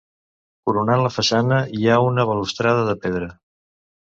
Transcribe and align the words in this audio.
Coronant 0.69 1.03
la 1.07 1.11
façana 1.17 1.59
hi 1.81 1.85
ha 1.91 1.99
una 2.07 2.27
balustrada 2.31 2.89
de 2.89 2.97
pedra. 3.05 3.31